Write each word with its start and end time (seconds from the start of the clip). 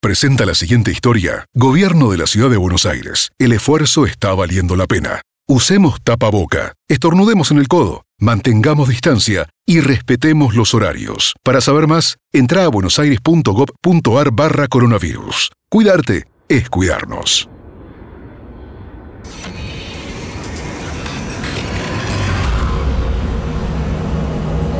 presenta 0.00 0.46
la 0.46 0.54
siguiente 0.54 0.92
historia. 0.92 1.44
Gobierno 1.54 2.10
de 2.10 2.18
la 2.18 2.26
Ciudad 2.26 2.50
de 2.50 2.56
Buenos 2.56 2.86
Aires. 2.86 3.30
El 3.38 3.52
esfuerzo 3.52 4.06
está 4.06 4.32
valiendo 4.32 4.76
la 4.76 4.86
pena. 4.86 5.22
Usemos 5.48 6.00
tapaboca, 6.02 6.74
estornudemos 6.88 7.50
en 7.50 7.58
el 7.58 7.68
codo, 7.68 8.04
mantengamos 8.18 8.88
distancia 8.88 9.48
y 9.66 9.80
respetemos 9.80 10.54
los 10.54 10.74
horarios. 10.74 11.34
Para 11.42 11.60
saber 11.60 11.86
más, 11.86 12.18
entra 12.32 12.64
a 12.64 12.68
buenosaires.gov.ar 12.68 14.30
barra 14.32 14.68
coronavirus. 14.68 15.50
Cuidarte 15.70 16.26
es 16.48 16.68
cuidarnos. 16.68 17.48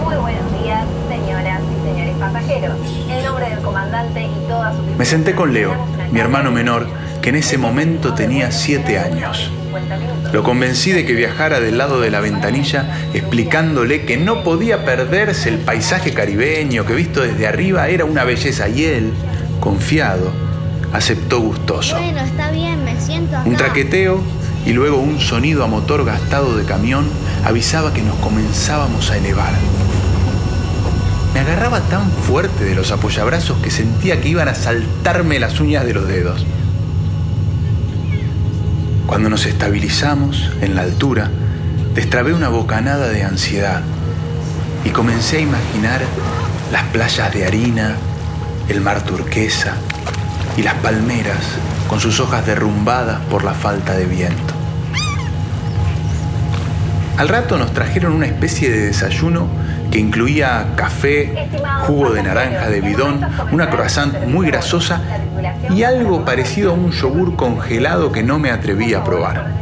Muy 0.04 0.16
buenos 0.16 0.62
días, 0.62 0.86
señoras 1.08 1.62
y 1.62 1.88
señores 1.88 2.16
pasajeros. 2.18 2.76
En 3.08 3.24
nombre 3.24 3.48
del 3.48 3.62
comandante 3.62 3.78
y 3.78 3.78
toda 3.78 3.86
su 3.86 3.87
Me 4.96 5.04
senté 5.04 5.34
con 5.34 5.52
Leo, 5.52 5.74
mi 6.12 6.20
hermano 6.20 6.50
menor, 6.50 6.86
que 7.22 7.30
en 7.30 7.36
ese 7.36 7.58
momento 7.58 8.14
tenía 8.14 8.50
7 8.50 8.98
años. 8.98 9.50
Lo 10.32 10.42
convencí 10.42 10.92
de 10.92 11.04
que 11.04 11.14
viajara 11.14 11.60
del 11.60 11.78
lado 11.78 12.00
de 12.00 12.10
la 12.10 12.20
ventanilla 12.20 12.96
explicándole 13.14 14.04
que 14.04 14.16
no 14.16 14.42
podía 14.42 14.84
perderse 14.84 15.48
el 15.48 15.58
paisaje 15.58 16.12
caribeño, 16.12 16.84
que 16.84 16.94
visto 16.94 17.22
desde 17.22 17.46
arriba 17.46 17.88
era 17.88 18.04
una 18.04 18.24
belleza 18.24 18.68
y 18.68 18.84
él, 18.84 19.12
confiado, 19.60 20.32
aceptó 20.92 21.40
gustoso. 21.40 21.96
Bueno, 21.96 22.20
está 22.20 22.50
bien, 22.50 22.84
me 22.84 23.00
siento 23.00 23.36
acá. 23.36 23.48
Un 23.48 23.56
traqueteo 23.56 24.22
y 24.66 24.72
luego 24.72 24.98
un 24.98 25.20
sonido 25.20 25.64
a 25.64 25.66
motor 25.66 26.04
gastado 26.04 26.56
de 26.56 26.64
camión 26.64 27.06
avisaba 27.44 27.92
que 27.92 28.02
nos 28.02 28.16
comenzábamos 28.16 29.10
a 29.10 29.16
elevar. 29.16 29.52
Me 31.34 31.40
agarraba 31.40 31.80
tan 31.82 32.10
fuerte 32.10 32.64
de 32.64 32.74
los 32.74 32.90
apoyabrazos 32.90 33.58
que 33.58 33.70
sentía 33.70 34.20
que 34.20 34.28
iban 34.28 34.48
a 34.48 34.54
saltarme 34.54 35.38
las 35.38 35.60
uñas 35.60 35.84
de 35.84 35.94
los 35.94 36.08
dedos. 36.08 36.44
Cuando 39.06 39.30
nos 39.30 39.46
estabilizamos 39.46 40.50
en 40.60 40.74
la 40.74 40.82
altura, 40.82 41.30
destrabé 41.94 42.32
una 42.32 42.48
bocanada 42.48 43.08
de 43.08 43.24
ansiedad 43.24 43.82
y 44.84 44.90
comencé 44.90 45.38
a 45.38 45.40
imaginar 45.40 46.00
las 46.72 46.84
playas 46.84 47.32
de 47.32 47.46
harina, 47.46 47.96
el 48.68 48.80
mar 48.80 49.02
turquesa 49.02 49.74
y 50.56 50.62
las 50.62 50.74
palmeras 50.74 51.38
con 51.88 52.00
sus 52.00 52.20
hojas 52.20 52.44
derrumbadas 52.46 53.20
por 53.30 53.44
la 53.44 53.54
falta 53.54 53.94
de 53.94 54.04
viento. 54.04 54.54
Al 57.16 57.28
rato 57.28 57.58
nos 57.58 57.72
trajeron 57.72 58.12
una 58.12 58.26
especie 58.26 58.70
de 58.70 58.86
desayuno 58.86 59.48
que 59.90 59.98
incluía 59.98 60.66
café, 60.76 61.48
jugo 61.86 62.10
de 62.10 62.22
naranja 62.22 62.68
de 62.68 62.80
bidón, 62.80 63.20
una 63.52 63.70
croissant 63.70 64.26
muy 64.26 64.46
grasosa 64.46 65.00
y 65.70 65.82
algo 65.82 66.24
parecido 66.24 66.70
a 66.70 66.74
un 66.74 66.90
yogur 66.90 67.36
congelado 67.36 68.12
que 68.12 68.22
no 68.22 68.38
me 68.38 68.50
atreví 68.50 68.94
a 68.94 69.04
probar. 69.04 69.58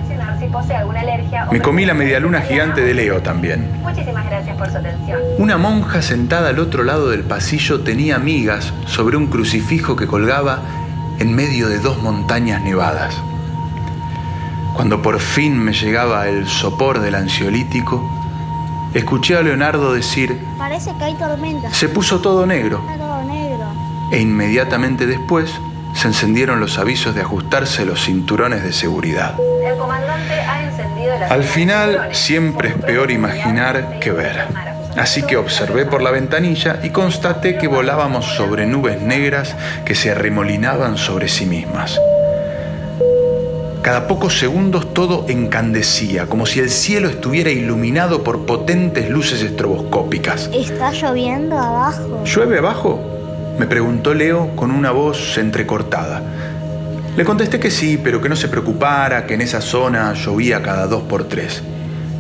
Me 1.51 1.61
comí 1.61 1.85
la 1.85 1.95
medialuna 1.95 2.41
gigante 2.41 2.81
de 2.81 2.95
Leo 2.95 3.21
también. 3.23 3.69
Muchísimas 3.83 4.27
gracias 4.27 4.57
por 4.57 4.71
su 4.71 4.79
atención. 4.79 5.21
Una 5.39 5.57
monja 5.59 6.03
sentada 6.03 6.51
al 6.51 6.59
otro 6.59 6.83
lado 6.83 7.11
del 7.11 7.23
pasillo 7.23 7.81
tenía 7.81 8.19
migas 8.19 8.73
sobre 8.87 9.17
un 9.17 9.27
crucifijo 9.27 9.97
que 9.97 10.07
colgaba 10.07 10.61
en 11.19 11.35
medio 11.35 11.69
de 11.69 11.79
dos 11.79 12.03
montañas 12.03 12.63
nevadas. 12.63 13.15
Cuando 14.75 15.01
por 15.01 15.21
fin 15.21 15.59
me 15.59 15.73
llegaba 15.73 16.29
el 16.29 16.47
sopor 16.47 17.01
del 17.01 17.15
ansiolítico, 17.15 18.16
escuché 18.99 19.37
a 19.37 19.43
Leonardo 19.43 19.93
decir, 19.93 20.39
Parece 20.59 20.93
que 20.99 21.05
hay 21.05 21.15
tormenta. 21.15 21.71
se 21.73 21.89
puso 21.89 22.21
todo 22.21 22.47
negro, 22.47 22.83
Está 22.89 22.99
todo 23.05 23.23
negro. 23.25 23.67
e 24.13 24.21
inmediatamente 24.21 25.07
después 25.07 25.51
se 25.95 26.09
encendieron 26.09 26.61
los 26.61 26.79
avisos 26.79 27.15
de 27.15 27.23
ajustarse 27.23 27.85
los 27.87 28.05
cinturones 28.05 28.63
de 28.63 28.73
seguridad. 28.73 29.35
El 29.65 29.77
comandante 29.79 30.35
ha 30.35 30.63
encendido 30.65 31.19
las 31.19 31.31
Al 31.31 31.43
final 31.45 32.09
siempre 32.13 32.69
es 32.71 32.75
peor 32.75 33.11
imaginar 33.11 33.99
que 34.01 34.13
ver. 34.13 34.47
Así 34.97 35.23
que 35.23 35.37
observé 35.37 35.85
por 35.85 36.01
la 36.03 36.11
ventanilla 36.11 36.81
y 36.83 36.91
constaté 36.91 37.59
que 37.59 37.69
volábamos 37.69 38.25
sobre 38.37 38.67
nubes 38.67 39.01
negras 39.03 39.55
que 39.85 39.95
se 39.95 40.11
arremolinaban 40.11 40.97
sobre 40.97 41.29
sí 41.29 41.45
mismas. 41.45 41.99
Cada 43.87 44.09
pocos 44.09 44.37
segundos 44.37 44.93
todo 44.93 45.27
encandecía, 45.29 46.27
como 46.27 46.45
si 46.45 46.59
el 46.59 46.71
cielo 46.71 47.09
estuviera 47.09 47.51
iluminado 47.51 48.25
por 48.25 48.45
potentes 48.45 49.09
luces 49.09 49.43
estroboscópicas. 49.43 50.51
¿Está 50.53 50.91
lloviendo 50.91 51.57
abajo? 51.57 52.25
¿Llueve 52.25 52.59
abajo? 52.59 53.01
Me 53.61 53.67
preguntó 53.69 54.13
Leo 54.13 54.57
con 54.57 54.73
una 54.73 54.91
voz 54.91 55.39
entrecortada. 55.39 56.21
Le 57.17 57.25
contesté 57.25 57.61
que 57.61 57.71
sí, 57.71 57.97
pero 58.03 58.21
que 58.21 58.29
no 58.29 58.35
se 58.35 58.49
preocupara, 58.49 59.25
que 59.25 59.35
en 59.35 59.43
esa 59.43 59.61
zona 59.61 60.15
llovía 60.15 60.65
cada 60.65 60.89
dos 60.89 61.05
por 61.05 61.29
tres. 61.29 61.63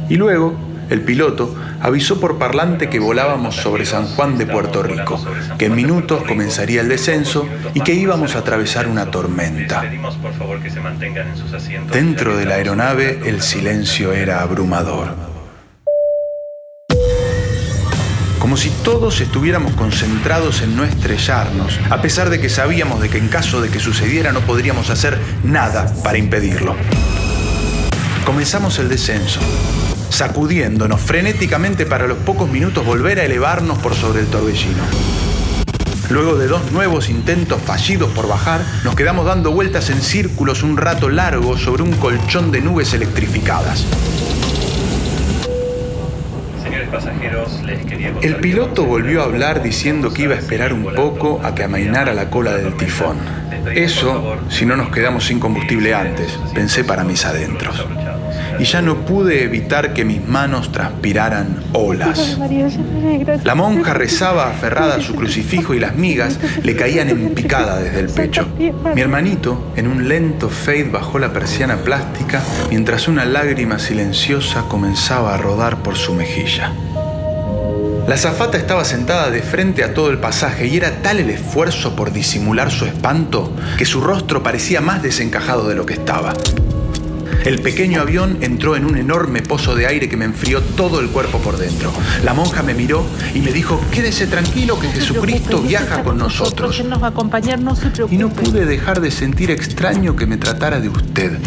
Y 0.08 0.14
luego, 0.14 0.54
el 0.90 1.00
piloto 1.02 1.54
avisó 1.80 2.20
por 2.20 2.38
parlante 2.38 2.88
que 2.88 2.98
volábamos 2.98 3.56
sobre 3.56 3.86
San 3.86 4.06
Juan 4.06 4.38
de 4.38 4.46
Puerto 4.46 4.82
Rico, 4.82 5.20
que 5.58 5.66
en 5.66 5.74
minutos 5.74 6.22
comenzaría 6.26 6.80
el 6.80 6.88
descenso 6.88 7.48
y 7.74 7.80
que 7.80 7.94
íbamos 7.94 8.34
a 8.34 8.40
atravesar 8.40 8.88
una 8.88 9.10
tormenta. 9.10 9.84
Dentro 11.92 12.36
de 12.36 12.44
la 12.44 12.54
aeronave 12.54 13.20
el 13.24 13.42
silencio 13.42 14.12
era 14.12 14.42
abrumador. 14.42 15.14
Como 18.38 18.56
si 18.56 18.70
todos 18.84 19.20
estuviéramos 19.20 19.72
concentrados 19.72 20.62
en 20.62 20.76
no 20.76 20.84
estrellarnos, 20.84 21.80
a 21.90 22.00
pesar 22.00 22.30
de 22.30 22.38
que 22.38 22.48
sabíamos 22.48 23.00
de 23.00 23.08
que 23.08 23.18
en 23.18 23.26
caso 23.26 23.60
de 23.60 23.70
que 23.70 23.80
sucediera 23.80 24.30
no 24.30 24.40
podríamos 24.40 24.88
hacer 24.88 25.18
nada 25.42 25.92
para 26.04 26.18
impedirlo. 26.18 26.76
Comenzamos 28.24 28.78
el 28.78 28.88
descenso, 28.88 29.40
sacudiéndonos 30.10 31.00
frenéticamente 31.00 31.86
para 31.86 32.06
los 32.06 32.18
pocos 32.18 32.50
minutos 32.50 32.84
volver 32.84 33.20
a 33.20 33.24
elevarnos 33.24 33.78
por 33.78 33.94
sobre 33.94 34.20
el 34.20 34.26
torbellino. 34.26 34.82
Luego 36.10 36.36
de 36.36 36.46
dos 36.46 36.70
nuevos 36.70 37.10
intentos 37.10 37.60
fallidos 37.60 38.10
por 38.12 38.28
bajar, 38.28 38.60
nos 38.84 38.94
quedamos 38.94 39.26
dando 39.26 39.50
vueltas 39.50 39.90
en 39.90 40.00
círculos 40.00 40.62
un 40.62 40.76
rato 40.76 41.08
largo 41.08 41.58
sobre 41.58 41.82
un 41.82 41.92
colchón 41.94 42.52
de 42.52 42.60
nubes 42.60 42.94
electrificadas. 42.94 43.84
Señores 46.62 46.88
pasajeros, 46.90 47.60
les 47.64 47.84
quería 47.84 48.12
El 48.22 48.36
piloto 48.36 48.84
volvió 48.84 49.22
a 49.22 49.24
hablar 49.24 49.58
en 49.58 49.64
diciendo 49.64 50.12
que 50.12 50.22
iba 50.22 50.36
a 50.36 50.38
esperar 50.38 50.72
un 50.72 50.94
poco 50.94 51.40
a 51.42 51.54
que 51.56 51.64
amainara 51.64 52.14
la 52.14 52.30
cola 52.30 52.56
del 52.56 52.76
tifón. 52.76 53.16
Eso 53.74 54.36
si 54.48 54.64
no 54.64 54.76
nos 54.76 54.90
quedamos 54.90 55.26
sin 55.26 55.40
combustible 55.40 55.92
antes, 55.92 56.38
pensé 56.54 56.84
para 56.84 57.02
mis 57.02 57.24
adentros. 57.24 57.84
Y 58.58 58.64
ya 58.64 58.82
no 58.82 59.04
pude 59.04 59.44
evitar 59.44 59.92
que 59.92 60.04
mis 60.04 60.26
manos 60.26 60.72
transpiraran 60.72 61.62
olas. 61.72 62.38
La 63.44 63.54
monja 63.54 63.94
rezaba 63.94 64.48
aferrada 64.48 64.96
a 64.96 65.00
su 65.00 65.14
crucifijo 65.14 65.74
y 65.74 65.80
las 65.80 65.94
migas 65.94 66.38
le 66.62 66.76
caían 66.76 67.08
en 67.10 67.34
picada 67.34 67.78
desde 67.78 68.00
el 68.00 68.08
pecho. 68.08 68.46
Mi 68.94 69.00
hermanito, 69.00 69.72
en 69.76 69.88
un 69.88 70.08
lento 70.08 70.48
fade, 70.48 70.84
bajó 70.84 71.18
la 71.18 71.32
persiana 71.32 71.76
plástica 71.76 72.42
mientras 72.70 73.08
una 73.08 73.24
lágrima 73.24 73.78
silenciosa 73.78 74.64
comenzaba 74.68 75.34
a 75.34 75.36
rodar 75.36 75.82
por 75.82 75.96
su 75.96 76.14
mejilla. 76.14 76.72
La 78.06 78.14
azafata 78.14 78.56
estaba 78.56 78.84
sentada 78.84 79.30
de 79.30 79.42
frente 79.42 79.82
a 79.82 79.92
todo 79.92 80.10
el 80.10 80.18
pasaje 80.18 80.68
y 80.68 80.76
era 80.76 81.02
tal 81.02 81.18
el 81.18 81.28
esfuerzo 81.28 81.96
por 81.96 82.12
disimular 82.12 82.70
su 82.70 82.84
espanto 82.84 83.52
que 83.76 83.84
su 83.84 84.00
rostro 84.00 84.44
parecía 84.44 84.80
más 84.80 85.02
desencajado 85.02 85.68
de 85.68 85.74
lo 85.74 85.86
que 85.86 85.94
estaba. 85.94 86.32
El 87.46 87.60
pequeño 87.60 88.00
avión 88.00 88.38
entró 88.40 88.74
en 88.74 88.84
un 88.84 88.96
enorme 88.96 89.40
pozo 89.40 89.76
de 89.76 89.86
aire 89.86 90.08
que 90.08 90.16
me 90.16 90.24
enfrió 90.24 90.60
todo 90.60 90.98
el 90.98 91.10
cuerpo 91.10 91.38
por 91.38 91.56
dentro. 91.56 91.92
La 92.24 92.34
monja 92.34 92.64
me 92.64 92.74
miró 92.74 93.06
y 93.34 93.38
me 93.38 93.52
dijo, 93.52 93.80
quédese 93.92 94.26
tranquilo 94.26 94.80
que 94.80 94.88
Jesucristo 94.88 95.62
viaja 95.62 96.02
con 96.02 96.18
nosotros. 96.18 96.80
Él 96.80 96.88
nos 96.88 97.00
va 97.00 97.06
a 97.06 97.10
acompañar, 97.10 97.60
no 97.60 97.76
se 97.76 97.90
preocupe. 97.90 98.16
Y 98.16 98.18
no 98.18 98.30
pude 98.30 98.66
dejar 98.66 99.00
de 99.00 99.12
sentir 99.12 99.52
extraño 99.52 100.16
que 100.16 100.26
me 100.26 100.38
tratara 100.38 100.80
de 100.80 100.88
usted. 100.88 101.38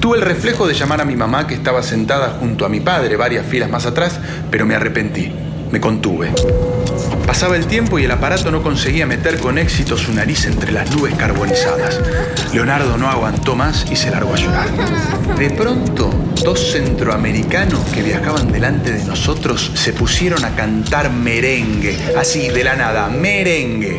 Tuve 0.00 0.16
el 0.16 0.22
reflejo 0.22 0.66
de 0.66 0.72
llamar 0.72 1.02
a 1.02 1.04
mi 1.04 1.14
mamá 1.14 1.46
que 1.46 1.56
estaba 1.56 1.82
sentada 1.82 2.38
junto 2.40 2.64
a 2.64 2.70
mi 2.70 2.80
padre 2.80 3.16
varias 3.16 3.44
filas 3.44 3.68
más 3.68 3.84
atrás, 3.84 4.18
pero 4.50 4.64
me 4.64 4.74
arrepentí. 4.74 5.30
Me 5.70 5.80
contuve. 5.80 6.32
Pasaba 7.26 7.56
el 7.56 7.66
tiempo 7.66 7.98
y 7.98 8.04
el 8.04 8.10
aparato 8.10 8.50
no 8.50 8.62
conseguía 8.62 9.06
meter 9.06 9.38
con 9.38 9.56
éxito 9.56 9.96
su 9.96 10.12
nariz 10.12 10.46
entre 10.46 10.72
las 10.72 10.90
nubes 10.90 11.14
carbonizadas. 11.14 12.00
Leonardo 12.52 12.96
no 12.96 13.08
aguantó 13.08 13.54
más 13.54 13.86
y 13.90 13.96
se 13.96 14.10
largó 14.10 14.34
a 14.34 14.36
llorar. 14.36 14.68
De 15.38 15.50
pronto, 15.50 16.10
dos 16.42 16.72
centroamericanos 16.72 17.80
que 17.94 18.02
viajaban 18.02 18.50
delante 18.50 18.92
de 18.92 19.04
nosotros 19.04 19.70
se 19.74 19.92
pusieron 19.92 20.44
a 20.44 20.56
cantar 20.56 21.12
merengue, 21.12 21.96
así 22.18 22.48
de 22.48 22.64
la 22.64 22.74
nada, 22.74 23.08
merengue. 23.08 23.98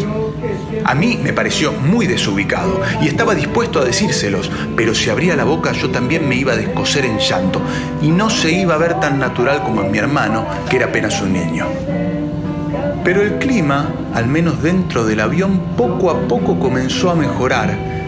A 0.84 0.96
mí 0.96 1.20
me 1.22 1.34
pareció 1.34 1.72
muy 1.72 2.08
desubicado 2.08 2.82
y 3.02 3.08
estaba 3.08 3.36
dispuesto 3.36 3.80
a 3.80 3.86
decírselos, 3.86 4.52
pero 4.76 4.96
si 4.96 5.10
abría 5.10 5.36
la 5.36 5.44
boca 5.44 5.72
yo 5.72 5.90
también 5.90 6.28
me 6.28 6.36
iba 6.36 6.54
a 6.54 6.58
descoser 6.58 7.06
en 7.06 7.20
llanto 7.20 7.62
y 8.02 8.10
no 8.10 8.30
se 8.30 8.52
iba 8.52 8.76
a 8.76 8.80
ver 8.80 9.00
tan 9.00 9.20
natural 9.20 9.64
como 9.64 9.84
en 9.84 9.92
mi 9.92 9.98
hermano, 9.98 10.46
que 10.70 10.78
era 10.78 10.88
apenas 10.88 11.22
un 11.22 11.34
niño. 11.34 11.68
Pero 13.04 13.22
el 13.22 13.38
clima, 13.40 13.90
al 14.14 14.28
menos 14.28 14.62
dentro 14.62 15.06
del 15.06 15.20
avión, 15.20 15.76
poco 15.76 16.12
a 16.12 16.28
poco 16.28 16.60
comenzó 16.60 17.10
a 17.12 17.16
mejorar, 17.16 18.01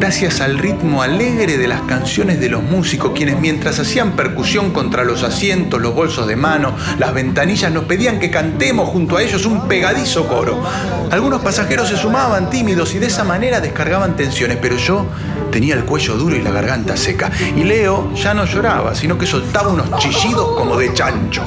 gracias 0.00 0.40
al 0.40 0.56
ritmo 0.56 1.02
alegre 1.02 1.58
de 1.58 1.68
las 1.68 1.82
canciones 1.82 2.40
de 2.40 2.48
los 2.48 2.62
músicos, 2.62 3.12
quienes 3.14 3.38
mientras 3.38 3.78
hacían 3.78 4.12
percusión 4.12 4.70
contra 4.70 5.04
los 5.04 5.22
asientos, 5.22 5.78
los 5.78 5.94
bolsos 5.94 6.26
de 6.26 6.36
mano, 6.36 6.74
las 6.98 7.12
ventanillas, 7.12 7.70
nos 7.70 7.84
pedían 7.84 8.18
que 8.18 8.30
cantemos 8.30 8.88
junto 8.88 9.18
a 9.18 9.22
ellos 9.22 9.44
un 9.44 9.68
pegadizo 9.68 10.26
coro. 10.26 10.64
Algunos 11.10 11.42
pasajeros 11.42 11.90
se 11.90 11.98
sumaban 11.98 12.48
tímidos 12.48 12.94
y 12.94 12.98
de 12.98 13.08
esa 13.08 13.24
manera 13.24 13.60
descargaban 13.60 14.16
tensiones, 14.16 14.56
pero 14.56 14.78
yo 14.78 15.04
tenía 15.52 15.74
el 15.74 15.84
cuello 15.84 16.16
duro 16.16 16.34
y 16.34 16.40
la 16.40 16.50
garganta 16.50 16.96
seca. 16.96 17.30
Y 17.54 17.64
Leo 17.64 18.14
ya 18.14 18.32
no 18.32 18.46
lloraba, 18.46 18.94
sino 18.94 19.18
que 19.18 19.26
soltaba 19.26 19.68
unos 19.68 19.94
chillidos 19.98 20.56
como 20.56 20.78
de 20.78 20.94
chancho. 20.94 21.44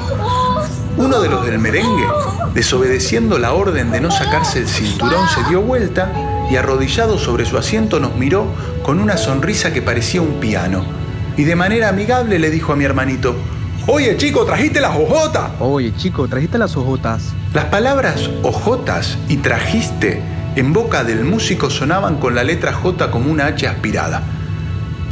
Uno 0.96 1.20
de 1.22 1.28
los 1.28 1.44
del 1.44 1.58
merengue, 1.58 2.06
desobedeciendo 2.54 3.40
la 3.40 3.54
orden 3.54 3.90
de 3.90 4.00
no 4.00 4.12
sacarse 4.12 4.60
el 4.60 4.68
cinturón, 4.68 5.28
se 5.28 5.44
dio 5.50 5.60
vuelta 5.60 6.33
y 6.52 6.56
arrodillado 6.56 7.18
sobre 7.18 7.46
su 7.46 7.58
asiento 7.58 8.00
nos 8.00 8.16
miró 8.16 8.48
con 8.84 9.00
una 9.00 9.18
sonrisa 9.18 9.74
que 9.74 9.82
parecía 9.82 10.22
un 10.22 10.40
piano. 10.40 10.84
Y 11.38 11.44
de 11.44 11.56
manera 11.56 11.90
amigable 11.90 12.40
le 12.40 12.50
dijo 12.50 12.74
a 12.74 12.76
mi 12.76 12.84
hermanito, 12.84 13.36
Oye 13.86 14.16
chico, 14.16 14.46
trajiste 14.46 14.80
las 14.80 14.96
hojotas. 14.96 15.52
Oye 15.60 15.94
chico, 15.98 16.28
trajiste 16.28 16.58
las 16.58 16.78
hojotas. 16.78 17.34
Las 17.54 17.66
palabras 17.66 18.30
hojotas 18.42 19.18
y 19.28 19.38
trajiste 19.38 20.22
en 20.56 20.72
boca 20.72 21.04
del 21.04 21.26
músico 21.26 21.70
sonaban 21.70 22.18
con 22.18 22.34
la 22.34 22.44
letra 22.44 22.72
J 22.72 23.12
como 23.12 23.30
una 23.30 23.48
H 23.48 23.68
aspirada. 23.68 24.24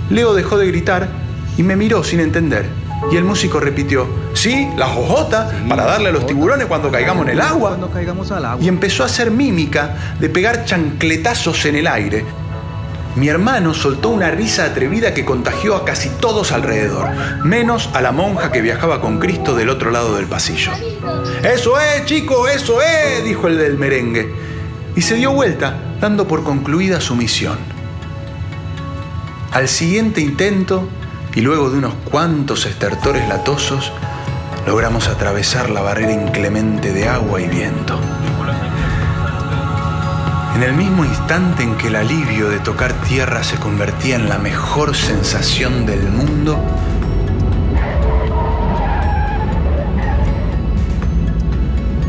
Leo 0.09 0.33
dejó 0.33 0.57
de 0.57 0.67
gritar 0.67 1.09
y 1.57 1.63
me 1.63 1.75
miró 1.75 2.03
sin 2.03 2.21
entender. 2.21 2.65
Y 3.09 3.15
el 3.15 3.23
músico 3.23 3.59
repitió, 3.59 4.07
sí, 4.33 4.69
la 4.77 4.87
jojota, 4.87 5.49
para 5.67 5.85
darle 5.85 6.09
a 6.09 6.11
los 6.11 6.25
tiburones 6.25 6.67
cuando 6.67 6.91
caigamos 6.91 7.25
en 7.25 7.31
el 7.31 7.41
agua. 7.41 7.69
Cuando 7.69 7.89
caigamos 7.89 8.31
al 8.31 8.45
agua. 8.45 8.63
Y 8.63 8.67
empezó 8.67 9.03
a 9.03 9.07
hacer 9.07 9.31
mímica 9.31 10.15
de 10.19 10.29
pegar 10.29 10.65
chancletazos 10.65 11.65
en 11.65 11.75
el 11.77 11.87
aire. 11.87 12.25
Mi 13.15 13.27
hermano 13.27 13.73
soltó 13.73 14.09
una 14.09 14.31
risa 14.31 14.65
atrevida 14.65 15.13
que 15.13 15.25
contagió 15.25 15.75
a 15.75 15.83
casi 15.83 16.09
todos 16.09 16.53
alrededor, 16.53 17.09
menos 17.43 17.89
a 17.93 18.01
la 18.01 18.13
monja 18.13 18.53
que 18.53 18.61
viajaba 18.61 19.01
con 19.01 19.19
Cristo 19.19 19.53
del 19.53 19.69
otro 19.69 19.91
lado 19.91 20.15
del 20.15 20.27
pasillo. 20.27 20.71
Eso 21.43 21.77
es, 21.79 22.05
chico, 22.05 22.47
eso 22.47 22.81
es, 22.81 23.25
dijo 23.25 23.47
el 23.47 23.57
del 23.57 23.77
merengue. 23.77 24.33
Y 24.95 25.01
se 25.01 25.15
dio 25.15 25.33
vuelta, 25.33 25.75
dando 25.99 26.25
por 26.25 26.43
concluida 26.43 27.01
su 27.01 27.15
misión. 27.15 27.57
Al 29.51 29.67
siguiente 29.67 30.21
intento, 30.21 30.87
y 31.35 31.41
luego 31.41 31.69
de 31.69 31.77
unos 31.77 31.93
cuantos 32.09 32.65
estertores 32.65 33.27
latosos, 33.27 33.91
logramos 34.67 35.07
atravesar 35.07 35.69
la 35.69 35.81
barrera 35.81 36.11
inclemente 36.11 36.93
de 36.93 37.07
agua 37.07 37.41
y 37.41 37.47
viento. 37.47 37.99
En 40.55 40.63
el 40.63 40.73
mismo 40.73 41.05
instante 41.05 41.63
en 41.63 41.75
que 41.75 41.87
el 41.87 41.95
alivio 41.95 42.49
de 42.49 42.59
tocar 42.59 42.93
tierra 43.03 43.43
se 43.43 43.55
convertía 43.55 44.15
en 44.15 44.27
la 44.27 44.37
mejor 44.37 44.95
sensación 44.95 45.85
del 45.85 46.03
mundo, 46.09 46.59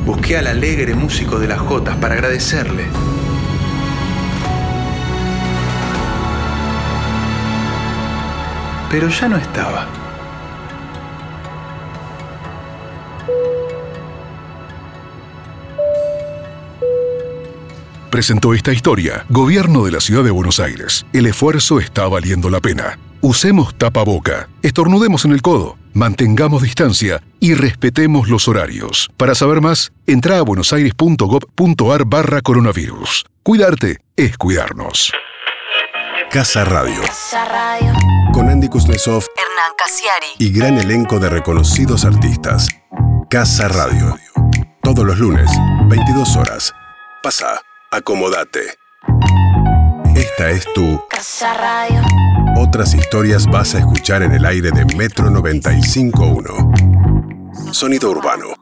busqué 0.04 0.36
al 0.36 0.48
alegre 0.48 0.94
músico 0.94 1.38
de 1.38 1.46
las 1.46 1.60
Jotas 1.60 1.96
para 1.96 2.14
agradecerle. 2.14 2.84
Pero 8.92 9.08
ya 9.08 9.26
no 9.26 9.38
estaba. 9.38 9.88
Presentó 18.10 18.52
esta 18.52 18.74
historia 18.74 19.24
Gobierno 19.30 19.86
de 19.86 19.92
la 19.92 20.00
Ciudad 20.00 20.22
de 20.22 20.30
Buenos 20.30 20.60
Aires. 20.60 21.06
El 21.14 21.24
esfuerzo 21.24 21.80
está 21.80 22.06
valiendo 22.06 22.50
la 22.50 22.60
pena. 22.60 22.98
Usemos 23.22 23.74
tapaboca, 23.78 24.50
estornudemos 24.60 25.24
en 25.24 25.32
el 25.32 25.40
codo, 25.40 25.78
mantengamos 25.94 26.60
distancia 26.60 27.22
y 27.40 27.54
respetemos 27.54 28.28
los 28.28 28.46
horarios. 28.46 29.08
Para 29.16 29.34
saber 29.34 29.62
más, 29.62 29.92
entra 30.06 30.38
a 30.38 30.42
buenosaires.gov.ar 30.42 32.04
barra 32.04 32.42
coronavirus. 32.42 33.24
Cuidarte 33.42 34.00
es 34.16 34.36
cuidarnos. 34.36 35.12
Casa 36.32 36.64
Radio. 36.64 37.02
Casa 37.02 37.44
Radio. 37.44 37.92
Con 38.32 38.48
Andy 38.48 38.68
Kuznetsov 38.68 39.26
Hernán 39.36 39.72
Casiari. 39.76 40.28
y 40.38 40.50
gran 40.50 40.78
elenco 40.78 41.18
de 41.18 41.28
reconocidos 41.28 42.06
artistas. 42.06 42.68
Casa 43.28 43.68
Radio. 43.68 44.16
Todos 44.82 45.04
los 45.04 45.18
lunes, 45.18 45.50
22 45.88 46.36
horas. 46.36 46.72
Pasa, 47.22 47.60
acomodate. 47.90 48.60
Esta 50.16 50.48
es 50.48 50.66
tu 50.72 51.02
Casa 51.10 51.52
Radio. 51.52 52.00
Otras 52.56 52.94
historias 52.94 53.46
vas 53.46 53.74
a 53.74 53.80
escuchar 53.80 54.22
en 54.22 54.32
el 54.32 54.46
aire 54.46 54.70
de 54.70 54.86
Metro 54.96 55.28
95.1. 55.28 57.74
Sonido 57.74 58.10
urbano. 58.10 58.61